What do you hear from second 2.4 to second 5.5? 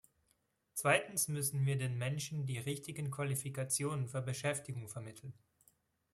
die richtigen Qualifikationen für Beschäftigung vermitteln.